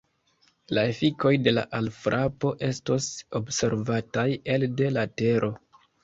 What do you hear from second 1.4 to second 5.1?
de la alfrapo estos observataj elde la